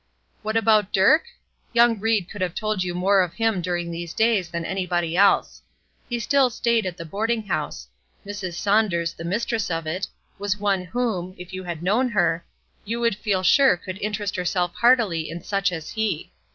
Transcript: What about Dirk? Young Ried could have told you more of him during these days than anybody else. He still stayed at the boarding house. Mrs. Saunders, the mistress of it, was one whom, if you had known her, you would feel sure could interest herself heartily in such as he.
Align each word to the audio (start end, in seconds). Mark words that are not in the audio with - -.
What 0.41 0.57
about 0.57 0.91
Dirk? 0.91 1.25
Young 1.73 1.99
Ried 1.99 2.27
could 2.27 2.41
have 2.41 2.55
told 2.55 2.81
you 2.83 2.95
more 2.95 3.21
of 3.21 3.35
him 3.35 3.61
during 3.61 3.91
these 3.91 4.15
days 4.15 4.49
than 4.49 4.65
anybody 4.65 5.15
else. 5.15 5.61
He 6.09 6.17
still 6.17 6.49
stayed 6.49 6.87
at 6.87 6.97
the 6.97 7.05
boarding 7.05 7.43
house. 7.43 7.87
Mrs. 8.25 8.55
Saunders, 8.55 9.13
the 9.13 9.23
mistress 9.23 9.69
of 9.69 9.85
it, 9.85 10.07
was 10.39 10.57
one 10.57 10.85
whom, 10.85 11.35
if 11.37 11.53
you 11.53 11.65
had 11.65 11.83
known 11.83 12.09
her, 12.09 12.43
you 12.83 12.99
would 12.99 13.15
feel 13.15 13.43
sure 13.43 13.77
could 13.77 13.99
interest 14.01 14.35
herself 14.35 14.73
heartily 14.73 15.29
in 15.29 15.43
such 15.43 15.71
as 15.71 15.91
he. 15.91 16.31